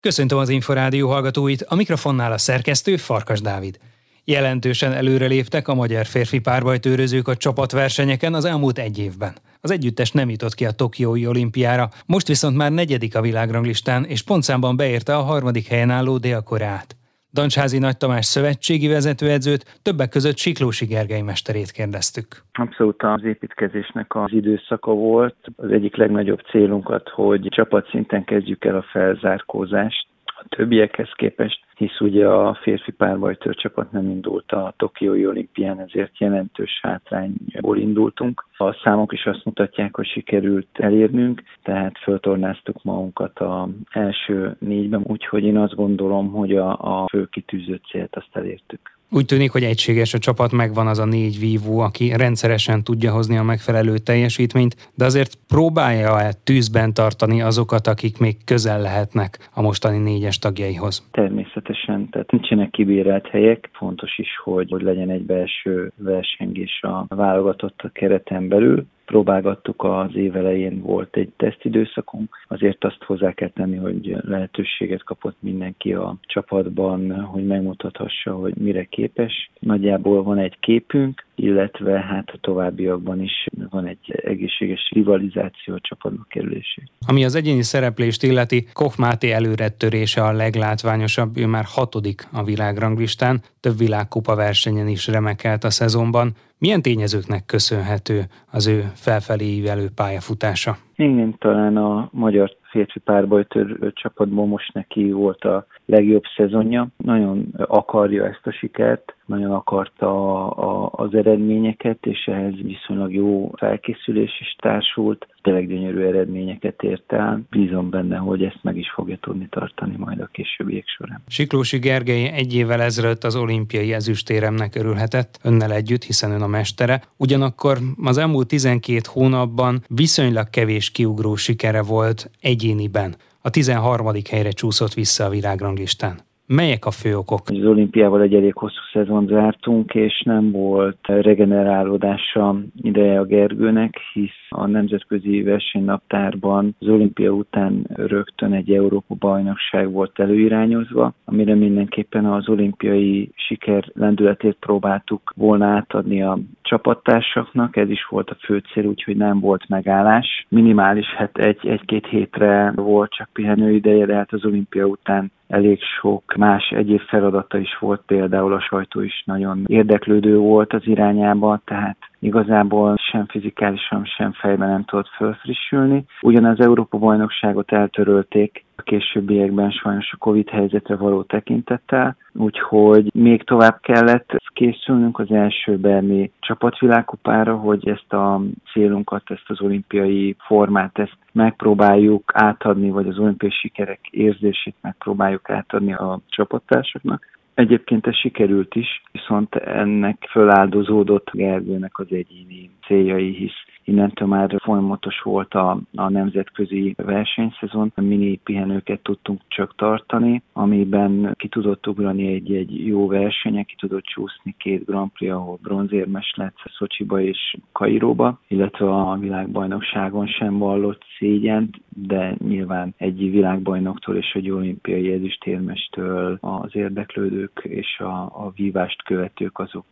Köszöntöm 0.00 0.38
az 0.38 0.48
Inforádió 0.48 1.08
hallgatóit, 1.08 1.62
a 1.62 1.74
mikrofonnál 1.74 2.32
a 2.32 2.38
szerkesztő 2.38 2.96
Farkas 2.96 3.40
Dávid. 3.40 3.78
Jelentősen 4.24 4.92
előreléptek 4.92 5.68
a 5.68 5.74
magyar 5.74 6.06
férfi 6.06 6.38
párbajtőrözők 6.38 7.28
a 7.28 7.36
csapatversenyeken 7.36 8.34
az 8.34 8.44
elmúlt 8.44 8.78
egy 8.78 8.98
évben. 8.98 9.36
Az 9.60 9.70
együttes 9.70 10.10
nem 10.10 10.30
jutott 10.30 10.54
ki 10.54 10.66
a 10.66 10.70
Tokiói 10.70 11.26
olimpiára, 11.26 11.90
most 12.06 12.26
viszont 12.26 12.56
már 12.56 12.72
negyedik 12.72 13.16
a 13.16 13.20
világranglistán, 13.20 14.04
és 14.04 14.22
pontszámban 14.22 14.76
beérte 14.76 15.16
a 15.16 15.22
harmadik 15.22 15.66
helyen 15.66 15.90
álló 15.90 16.18
Dél-Koreát. 16.18 16.96
Dancsházi 17.32 17.78
Nagy 17.78 17.96
Tamás 17.96 18.24
szövetségi 18.24 18.88
vezetőedzőt, 18.88 19.78
többek 19.82 20.08
között 20.08 20.36
Siklósi 20.36 20.86
Gergely 20.86 21.20
mesterét 21.20 21.70
kérdeztük. 21.70 22.26
Abszolút 22.52 23.02
az 23.02 23.24
építkezésnek 23.24 24.14
az 24.14 24.32
időszaka 24.32 24.92
volt. 24.92 25.36
Az 25.56 25.70
egyik 25.70 25.96
legnagyobb 25.96 26.40
célunkat, 26.40 27.08
hogy 27.08 27.46
csapatszinten 27.50 28.24
kezdjük 28.24 28.64
el 28.64 28.76
a 28.76 28.84
felzárkózást 28.92 30.09
a 30.44 30.48
többiekhez 30.48 31.12
képest, 31.16 31.60
hisz 31.76 32.00
ugye 32.00 32.26
a 32.26 32.54
férfi 32.54 32.92
párbajtőr 32.92 33.54
csapat 33.54 33.92
nem 33.92 34.08
indult 34.10 34.52
a 34.52 34.74
Tokiói 34.76 35.26
olimpián, 35.26 35.80
ezért 35.80 36.18
jelentős 36.18 36.80
hátrányból 36.82 37.78
indultunk. 37.78 38.46
A 38.56 38.72
számok 38.72 39.12
is 39.12 39.26
azt 39.26 39.44
mutatják, 39.44 39.96
hogy 39.96 40.06
sikerült 40.06 40.68
elérnünk, 40.72 41.42
tehát 41.62 41.98
föltornáztuk 41.98 42.82
magunkat 42.82 43.38
a 43.38 43.68
első 43.90 44.56
négyben, 44.58 45.02
úgyhogy 45.06 45.44
én 45.44 45.56
azt 45.56 45.74
gondolom, 45.74 46.30
hogy 46.30 46.56
a, 46.56 46.70
a 46.70 47.08
fő 47.08 47.26
kitűzött 47.26 47.84
célt 47.84 48.16
azt 48.16 48.36
elértük. 48.36 48.98
Úgy 49.12 49.24
tűnik, 49.24 49.50
hogy 49.50 49.64
egységes 49.64 50.14
a 50.14 50.18
csapat, 50.18 50.52
megvan 50.52 50.86
az 50.86 50.98
a 50.98 51.04
négy 51.04 51.38
vívó, 51.38 51.78
aki 51.78 52.16
rendszeresen 52.16 52.84
tudja 52.84 53.12
hozni 53.12 53.36
a 53.36 53.42
megfelelő 53.42 53.98
teljesítményt, 53.98 54.90
de 54.94 55.04
azért 55.04 55.38
próbálja-e 55.48 56.32
tűzben 56.44 56.94
tartani 56.94 57.42
azokat, 57.42 57.86
akik 57.86 58.18
még 58.18 58.36
közel 58.44 58.80
lehetnek 58.80 59.48
a 59.54 59.62
mostani 59.62 59.98
négyes 59.98 60.38
tagjaihoz? 60.38 61.08
Természetesen, 61.10 61.89
tehát 62.08 62.30
nincsenek 62.30 62.70
kibérelt 62.70 63.26
helyek. 63.26 63.70
Fontos 63.72 64.18
is, 64.18 64.38
hogy, 64.44 64.70
hogy 64.70 64.82
legyen 64.82 65.10
egy 65.10 65.22
belső 65.22 65.92
versengés 65.96 66.82
a 66.82 67.04
válogatott 67.08 67.80
a 67.82 67.88
kereten 67.88 68.48
belül 68.48 68.86
próbálgattuk, 69.10 69.84
az 69.84 70.14
év 70.14 70.36
elején 70.36 70.82
volt 70.82 71.16
egy 71.16 71.32
tesztidőszakunk, 71.36 72.44
azért 72.48 72.84
azt 72.84 73.02
hozzá 73.06 73.32
kell 73.32 73.48
tenni, 73.48 73.76
hogy 73.76 74.16
lehetőséget 74.20 75.04
kapott 75.04 75.36
mindenki 75.40 75.92
a 75.92 76.16
csapatban, 76.20 77.20
hogy 77.20 77.46
megmutathassa, 77.46 78.34
hogy 78.34 78.54
mire 78.54 78.84
képes. 78.84 79.50
Nagyjából 79.58 80.22
van 80.22 80.38
egy 80.38 80.56
képünk, 80.60 81.26
illetve 81.34 82.00
hát 82.00 82.30
a 82.30 82.38
továbbiakban 82.40 83.22
is 83.22 83.46
van 83.70 83.86
egy 83.86 84.20
egészséges 84.24 84.90
rivalizáció 84.94 85.74
a 85.74 85.80
csapatba 85.80 86.24
kerülésé. 86.28 86.82
Ami 87.06 87.24
az 87.24 87.34
egyéni 87.34 87.62
szereplést 87.62 88.22
illeti, 88.22 88.66
Koch 88.72 88.98
Máté 88.98 89.30
előrettörése 89.30 90.22
a 90.22 90.32
leglátványosabb, 90.32 91.36
ő 91.36 91.46
már 91.46 91.64
hatodik 91.90 92.28
a 92.32 92.44
világranglistán, 92.44 93.40
több 93.60 93.78
világkupa 93.78 94.34
versenyen 94.34 94.88
is 94.88 95.06
remekelt 95.06 95.64
a 95.64 95.70
szezonban. 95.70 96.32
Milyen 96.58 96.82
tényezőknek 96.82 97.46
köszönhető 97.46 98.20
az 98.50 98.66
ő 98.66 98.80
felfelé 98.94 99.44
ívelő 99.44 99.88
pályafutása? 99.94 100.76
Igen, 100.96 101.34
talán 101.38 101.76
a 101.76 102.08
magyar 102.12 102.56
férfi 102.62 102.98
párbajtőr 102.98 103.92
csapatból 103.92 104.46
most 104.46 104.72
neki 104.72 105.10
volt 105.10 105.44
a 105.44 105.66
legjobb 105.86 106.22
szezonja. 106.36 106.86
Nagyon 106.96 107.46
akarja 107.66 108.26
ezt 108.26 108.46
a 108.46 108.52
sikert, 108.52 109.14
nagyon 109.26 109.50
akarta 109.50 110.08
a, 110.08 110.50
a, 110.68 110.89
az 111.00 111.14
eredményeket, 111.14 111.98
és 112.06 112.24
ehhez 112.26 112.54
viszonylag 112.62 113.12
jó 113.12 113.52
felkészülés 113.56 114.40
is 114.40 114.56
társult. 114.58 115.26
Tényleg 115.42 115.68
gyönyörű 115.68 116.00
eredményeket 116.00 116.82
ért 116.82 117.12
el. 117.12 117.40
Bízom 117.50 117.90
benne, 117.90 118.16
hogy 118.16 118.42
ezt 118.42 118.58
meg 118.62 118.76
is 118.76 118.90
fogja 118.90 119.16
tudni 119.20 119.46
tartani 119.50 119.94
majd 119.96 120.20
a 120.20 120.28
későbbiek 120.32 120.84
során. 120.86 121.22
Siklósi 121.26 121.78
Gergely 121.78 122.30
egy 122.34 122.54
évvel 122.54 122.80
ezelőtt 122.80 123.24
az 123.24 123.36
olimpiai 123.36 123.92
ezüstéremnek 123.92 124.74
örülhetett, 124.74 125.38
önnel 125.44 125.72
együtt, 125.72 126.02
hiszen 126.02 126.30
ön 126.30 126.42
a 126.42 126.46
mestere. 126.46 127.02
Ugyanakkor 127.16 127.78
az 128.04 128.18
elmúlt 128.18 128.48
12 128.48 129.00
hónapban 129.04 129.80
viszonylag 129.88 130.50
kevés 130.50 130.90
kiugró 130.90 131.34
sikere 131.36 131.82
volt 131.82 132.30
egyéniben. 132.40 133.14
A 133.42 133.50
13. 133.50 134.06
helyre 134.30 134.50
csúszott 134.50 134.94
vissza 134.94 135.24
a 135.24 135.28
világranglistán. 135.28 136.28
Melyek 136.52 136.84
a 136.84 136.90
fő 136.90 137.16
okok? 137.16 137.40
Az 137.44 137.64
olimpiával 137.64 138.22
egy 138.22 138.34
elég 138.34 138.54
hosszú 138.54 138.80
szezon 138.92 139.26
zártunk, 139.26 139.94
és 139.94 140.22
nem 140.24 140.50
volt 140.50 140.98
regenerálódása 141.06 142.56
ideje 142.82 143.18
a 143.18 143.24
Gergőnek, 143.24 143.96
hisz 144.12 144.46
a 144.48 144.66
nemzetközi 144.66 145.42
versenynaptárban 145.42 146.76
az 146.80 146.88
olimpia 146.88 147.30
után 147.30 147.86
rögtön 147.94 148.52
egy 148.52 148.70
Európa 148.72 149.14
bajnokság 149.14 149.92
volt 149.92 150.18
előirányozva, 150.18 151.12
amire 151.24 151.54
mindenképpen 151.54 152.24
az 152.24 152.48
olimpiai 152.48 153.30
siker 153.34 153.90
lendületét 153.94 154.56
próbáltuk 154.60 155.32
volna 155.36 155.66
átadni 155.66 156.22
a 156.22 156.38
csapattársaknak, 156.62 157.76
ez 157.76 157.90
is 157.90 158.06
volt 158.08 158.30
a 158.30 158.36
fő 158.44 158.62
cél, 158.72 158.86
úgyhogy 158.86 159.16
nem 159.16 159.40
volt 159.40 159.68
megállás. 159.68 160.46
Minimális, 160.48 161.06
hát 161.06 161.38
egy, 161.38 161.66
egy-két 161.66 162.06
hétre 162.06 162.72
volt 162.74 163.10
csak 163.10 163.28
pihenőideje, 163.32 164.06
de 164.06 164.14
hát 164.14 164.32
az 164.32 164.44
olimpia 164.44 164.86
után 164.86 165.30
elég 165.50 165.80
sok 166.00 166.34
más 166.36 166.68
egyéb 166.70 167.00
feladata 167.00 167.58
is 167.58 167.78
volt, 167.78 168.02
például 168.06 168.52
a 168.52 168.60
sajtó 168.60 169.00
is 169.00 169.22
nagyon 169.26 169.64
érdeklődő 169.66 170.36
volt 170.36 170.72
az 170.72 170.86
irányába, 170.86 171.60
tehát 171.64 171.96
igazából 172.18 172.96
sem 172.96 173.26
fizikálisan, 173.26 174.04
sem 174.04 174.32
fejben 174.32 174.68
nem 174.68 174.84
tudott 174.84 175.08
fölfrissülni. 175.08 176.04
Ugyanaz 176.20 176.60
Európa 176.60 176.98
bajnokságot 176.98 177.72
eltörölték 177.72 178.64
a 178.80 178.82
későbbiekben 178.82 179.70
sajnos 179.70 180.12
a 180.12 180.16
Covid 180.16 180.48
helyzetre 180.48 180.96
való 180.96 181.22
tekintettel, 181.22 182.16
úgyhogy 182.32 183.10
még 183.14 183.44
tovább 183.44 183.80
kellett 183.80 184.36
készülnünk 184.52 185.18
az 185.18 185.30
első 185.30 185.76
Berni 185.76 186.30
csapatvilágkupára, 186.40 187.56
hogy 187.56 187.88
ezt 187.88 188.12
a 188.12 188.40
célunkat, 188.72 189.22
ezt 189.30 189.50
az 189.50 189.60
olimpiai 189.60 190.36
formát, 190.38 190.98
ezt 190.98 191.16
megpróbáljuk 191.32 192.32
átadni, 192.34 192.90
vagy 192.90 193.08
az 193.08 193.18
olimpiai 193.18 193.52
sikerek 193.52 194.00
érzését 194.10 194.74
megpróbáljuk 194.80 195.50
átadni 195.50 195.92
a 195.92 196.20
csapattársaknak. 196.28 197.38
Egyébként 197.54 198.06
ez 198.06 198.16
sikerült 198.16 198.74
is, 198.74 199.02
viszont 199.12 199.54
ennek 199.54 200.26
föláldozódott 200.30 201.30
Gergőnek 201.32 201.98
az 201.98 202.06
egyéni 202.10 202.70
céljai, 202.86 203.34
hisz 203.34 203.69
innentől 203.84 204.28
már 204.28 204.56
folyamatos 204.62 205.20
volt 205.20 205.54
a, 205.54 205.80
a 205.94 206.08
nemzetközi 206.08 206.94
versenyszezon, 206.96 207.92
mini 207.94 208.36
pihenőket 208.36 209.00
tudtunk 209.00 209.40
csak 209.48 209.74
tartani, 209.76 210.42
amiben 210.52 211.34
ki 211.38 211.48
tudott 211.48 211.86
ugrani 211.86 212.26
egy-egy 212.32 212.86
jó 212.86 213.06
versenye, 213.06 213.62
ki 213.62 213.74
tudott 213.78 214.04
csúszni 214.04 214.54
két 214.58 214.84
Grand 214.84 215.10
Prix, 215.10 215.32
ahol 215.32 215.58
bronzérmes 215.62 216.32
lett 216.36 216.56
Szocsiba 216.78 217.20
és 217.20 217.56
Kairóba, 217.72 218.40
illetve 218.48 218.94
a 218.94 219.16
világbajnokságon 219.16 220.26
sem 220.26 220.58
vallott 220.58 221.02
szégyent, 221.18 221.76
de 221.88 222.34
nyilván 222.38 222.94
egy 222.96 223.30
világbajnoktól 223.30 224.16
és 224.16 224.32
egy 224.34 224.50
olimpiai 224.50 225.12
ezüstérmestől 225.12 226.38
az 226.40 226.76
érdeklődők 226.76 227.60
és 227.62 227.98
a, 227.98 228.22
a 228.22 228.52
vívást 228.56 229.02
követők 229.02 229.58
azok 229.58 229.86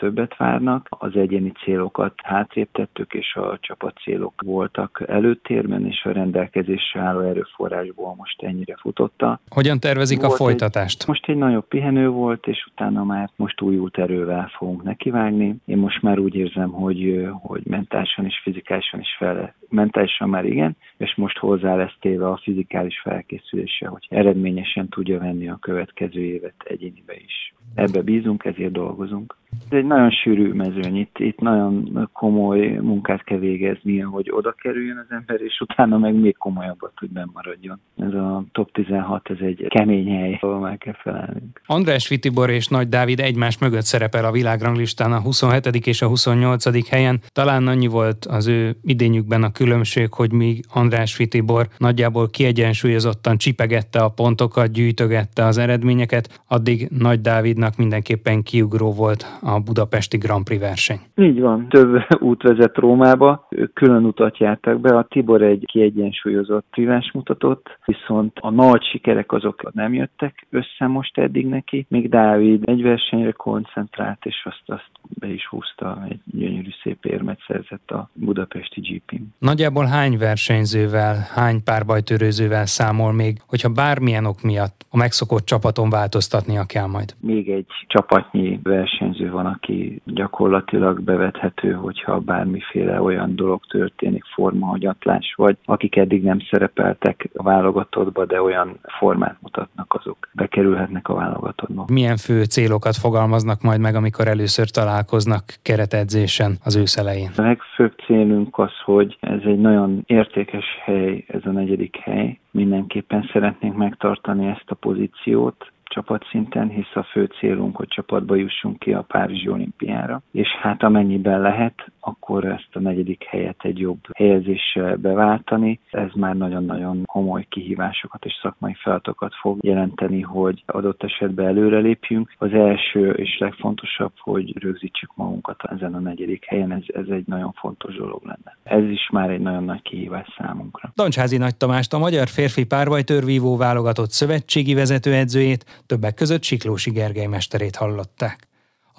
többet 0.00 0.36
várnak. 0.36 0.86
Az 0.90 1.16
egyéni 1.16 1.52
célokat 1.64 2.12
hátrébb 2.22 2.68
tettük, 2.72 3.12
és 3.12 3.34
a 3.34 3.58
csapat 3.60 3.96
célok 4.02 4.42
voltak 4.44 5.02
előtérben, 5.06 5.86
és 5.86 6.04
a 6.04 6.12
rendelkezésre 6.12 7.00
álló 7.00 7.20
erőforrásból 7.20 8.14
most 8.16 8.42
ennyire 8.42 8.76
futotta. 8.76 9.40
Hogyan 9.48 9.80
tervezik 9.80 10.20
volt 10.20 10.32
a 10.32 10.36
folytatást? 10.36 11.00
Egy, 11.00 11.08
most 11.08 11.28
egy 11.28 11.36
nagyobb 11.36 11.68
pihenő 11.68 12.08
volt, 12.08 12.46
és 12.46 12.66
utána 12.72 13.04
már 13.04 13.30
most 13.36 13.60
újult 13.60 13.98
erővel 13.98 14.50
fogunk 14.56 14.82
nekivágni. 14.82 15.56
Én 15.66 15.78
most 15.78 16.02
már 16.02 16.18
úgy 16.18 16.34
érzem, 16.34 16.70
hogy, 16.70 17.28
hogy 17.42 17.62
mentálisan 17.64 18.24
és 18.24 18.40
fizikálisan 18.42 19.00
is 19.00 19.16
fel, 19.18 19.54
mentálisan 19.68 20.28
már 20.28 20.44
igen, 20.44 20.76
és 20.96 21.14
most 21.16 21.38
hozzá 21.38 21.74
lesz 21.76 21.96
téve 22.00 22.28
a 22.28 22.40
fizikális 22.42 23.00
felkészülése, 23.00 23.88
hogy 23.88 24.06
eredményesen 24.10 24.88
tudja 24.88 25.18
venni 25.18 25.48
a 25.48 25.58
következő 25.60 26.20
évet 26.20 26.54
egyénibe 26.64 27.14
is. 27.16 27.54
Ebbe 27.74 28.02
bízunk, 28.02 28.44
ezért 28.44 28.72
dolgozunk. 28.72 29.38
Ez 29.70 29.78
egy 29.78 29.86
nagyon 29.86 30.10
sűrű 30.10 30.52
mezőny, 30.52 30.96
itt, 30.96 31.18
itt 31.18 31.38
nagyon 31.38 32.08
komoly 32.12 32.68
munkát 32.68 33.24
kell 33.24 33.38
végezni, 33.38 33.98
hogy 33.98 34.30
oda 34.30 34.52
kerüljön 34.52 34.96
az 34.96 35.16
ember, 35.16 35.40
és 35.40 35.60
utána 35.60 35.98
meg 35.98 36.14
még 36.14 36.36
komolyabbat, 36.36 36.92
hogy 36.96 37.08
maradjon. 37.32 37.80
Ez 37.96 38.12
a 38.12 38.44
top 38.52 38.72
16, 38.72 39.30
ez 39.30 39.36
egy 39.40 39.66
kemény 39.68 40.10
hely, 40.10 40.38
ahol 40.40 40.58
meg 40.58 40.78
kell 40.78 40.94
felelnünk. 40.94 41.60
András 41.66 42.08
Vitibor 42.08 42.50
és 42.50 42.68
Nagy 42.68 42.88
Dávid 42.88 43.20
egymás 43.20 43.58
mögött 43.58 43.82
szerepel 43.82 44.24
a 44.24 44.30
világranglistán 44.30 45.12
a 45.12 45.20
27. 45.20 45.66
és 45.66 46.02
a 46.02 46.06
28. 46.06 46.88
helyen. 46.88 47.20
Talán 47.32 47.66
annyi 47.66 47.86
volt 47.86 48.24
az 48.24 48.46
ő 48.46 48.76
idényükben 48.82 49.42
a 49.42 49.52
különbség, 49.52 50.12
hogy 50.12 50.32
míg 50.32 50.64
András 50.72 51.16
Vitibor 51.16 51.68
nagyjából 51.78 52.28
kiegyensúlyozottan 52.28 53.36
csipegette 53.36 53.98
a 53.98 54.08
pontokat, 54.08 54.72
gyűjtögette 54.72 55.44
az 55.44 55.58
eredményeket, 55.58 56.42
addig 56.48 56.88
Nagy 56.98 57.20
Dávidnak 57.20 57.76
mindenképpen 57.76 58.42
kiugró 58.42 58.92
volt 58.92 59.38
a 59.40 59.59
budapesti 59.64 60.18
Grand 60.18 60.44
Prix 60.44 60.60
verseny. 60.60 61.00
Így 61.16 61.40
van, 61.40 61.68
több 61.68 62.04
út 62.28 62.42
vezet 62.42 62.76
Rómába, 62.76 63.46
ők 63.50 63.72
külön 63.72 64.04
utat 64.04 64.38
jártak 64.38 64.80
be, 64.80 64.96
a 64.96 65.06
Tibor 65.08 65.42
egy 65.42 65.64
kiegyensúlyozott 65.66 66.64
privás 66.70 67.10
mutatott, 67.12 67.78
viszont 67.84 68.38
a 68.40 68.50
nagy 68.50 68.82
sikerek 68.84 69.32
azok 69.32 69.72
nem 69.72 69.94
jöttek 69.94 70.46
össze 70.50 70.86
most 70.86 71.18
eddig 71.18 71.46
neki, 71.46 71.86
még 71.88 72.08
Dávid 72.08 72.68
egy 72.68 72.82
versenyre 72.82 73.30
koncentrált, 73.30 74.24
és 74.24 74.42
azt, 74.44 74.62
azt 74.66 74.90
be 75.08 75.26
is 75.26 75.48
húzta, 75.48 76.04
egy 76.08 76.20
gyönyörű 76.24 76.70
szép 76.82 77.04
érmet 77.04 77.38
szerzett 77.46 77.90
a 77.90 78.10
budapesti 78.12 78.80
gp 78.80 79.20
Nagyjából 79.38 79.84
hány 79.84 80.18
versenyzővel, 80.18 81.16
hány 81.34 81.62
párbajtörőzővel 81.64 82.66
számol 82.66 83.12
még, 83.12 83.38
hogyha 83.46 83.68
bármilyen 83.68 84.24
ok 84.24 84.42
miatt 84.42 84.86
a 84.90 84.96
megszokott 84.96 85.44
csapaton 85.44 85.90
változtatnia 85.90 86.64
kell 86.64 86.86
majd? 86.86 87.14
Még 87.20 87.48
egy 87.50 87.66
csapatnyi 87.86 88.60
versenyző 88.62 89.30
van, 89.30 89.46
aki 89.50 90.00
gyakorlatilag 90.04 91.00
bevethető, 91.00 91.72
hogyha 91.72 92.18
bármiféle 92.18 93.02
olyan 93.02 93.36
dolog 93.36 93.60
történik, 93.68 94.24
formahagyatlás, 94.34 95.34
vagy 95.36 95.56
akik 95.64 95.96
eddig 95.96 96.22
nem 96.22 96.38
szerepeltek 96.50 97.28
a 97.34 97.42
válogatottba, 97.42 98.24
de 98.24 98.42
olyan 98.42 98.78
formát 98.82 99.36
mutatnak, 99.40 99.94
azok 99.98 100.28
bekerülhetnek 100.32 101.08
a 101.08 101.14
válogatottba. 101.14 101.84
Milyen 101.92 102.16
fő 102.16 102.44
célokat 102.44 102.96
fogalmaznak 102.96 103.62
majd 103.62 103.80
meg, 103.80 103.94
amikor 103.94 104.28
először 104.28 104.70
találkoznak 104.70 105.44
keretedzésen 105.62 106.58
az 106.64 106.76
ősz 106.76 106.96
elején? 106.96 107.30
A 107.36 107.42
legfőbb 107.42 107.94
célunk 108.06 108.58
az, 108.58 108.72
hogy 108.84 109.16
ez 109.20 109.40
egy 109.44 109.60
nagyon 109.60 110.02
értékes 110.06 110.64
hely, 110.84 111.24
ez 111.28 111.40
a 111.44 111.50
negyedik 111.50 111.96
hely. 111.96 112.38
Mindenképpen 112.50 113.28
szeretnénk 113.32 113.76
megtartani 113.76 114.46
ezt 114.46 114.64
a 114.66 114.74
pozíciót, 114.74 115.72
csapatszinten, 115.90 116.68
hisz 116.68 116.94
a 116.96 117.02
fő 117.02 117.24
célunk, 117.24 117.76
hogy 117.76 117.88
csapatba 117.88 118.34
jussunk 118.34 118.78
ki 118.78 118.92
a 118.92 119.02
Párizsi 119.02 119.48
olimpiára. 119.48 120.22
És 120.32 120.48
hát 120.62 120.82
amennyiben 120.82 121.40
lehet, 121.40 121.74
akkor 122.00 122.44
ezt 122.44 122.68
a 122.72 122.78
negyedik 122.78 123.24
helyet 123.24 123.64
egy 123.64 123.78
jobb 123.78 123.98
helyezéssel 124.14 124.96
beváltani. 124.96 125.80
Ez 125.90 126.10
már 126.14 126.36
nagyon-nagyon 126.36 127.04
komoly 127.04 127.46
kihívásokat 127.48 128.24
és 128.24 128.38
szakmai 128.42 128.74
feladatokat 128.74 129.34
fog 129.34 129.58
jelenteni, 129.64 130.20
hogy 130.20 130.62
adott 130.66 131.02
esetben 131.02 131.46
előrelépjünk. 131.46 132.34
Az 132.38 132.52
első 132.52 133.10
és 133.10 133.38
legfontosabb, 133.38 134.12
hogy 134.18 134.62
rögzítsük 134.62 135.10
magunkat 135.14 135.62
ezen 135.64 135.94
a 135.94 135.98
negyedik 135.98 136.44
helyen, 136.44 136.72
ez, 136.72 136.82
ez 136.86 137.08
egy 137.08 137.26
nagyon 137.26 137.52
fontos 137.52 137.96
dolog 137.96 138.22
lenne. 138.24 138.56
Ez 138.62 138.90
is 138.90 139.08
már 139.12 139.30
egy 139.30 139.40
nagyon 139.40 139.64
nagy 139.64 139.82
kihívás 139.82 140.28
számunkra. 140.38 140.92
Dancsházi 140.94 141.36
Nagy 141.36 141.56
Tamást, 141.56 141.92
a 141.92 141.98
magyar 141.98 142.28
férfi 142.28 142.66
párbajtörvívó 142.66 143.56
válogatott 143.56 144.10
szövetségi 144.10 144.74
vezetőedzőjét, 144.74 145.82
többek 145.86 146.14
között 146.14 146.42
Siklósi 146.42 146.90
Gergely 146.90 147.26
mesterét 147.26 147.76
hallották. 147.76 148.49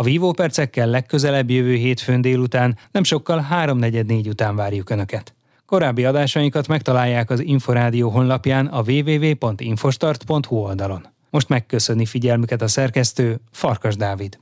A 0.02 0.04
vívó 0.04 0.32
percekkel 0.32 0.88
legközelebb 0.88 1.50
jövő 1.50 1.76
hétfőn 1.76 2.22
délután, 2.22 2.78
nem 2.92 3.04
sokkal 3.04 3.48
3.44 3.52 4.28
után 4.28 4.56
várjuk 4.56 4.90
Önöket. 4.90 5.34
Korábbi 5.66 6.06
adásainkat 6.06 6.68
megtalálják 6.68 7.30
az 7.30 7.40
Inforádió 7.40 8.10
honlapján 8.10 8.68
a 8.68 8.82
www.infostart.hu 8.82 10.56
oldalon. 10.56 11.08
Most 11.30 11.50
megköszöni 11.50 12.06
figyelmüket 12.06 12.62
a 12.62 12.68
szerkesztő 12.68 13.40
Farkas 13.52 13.96
Dávid. 13.96 14.40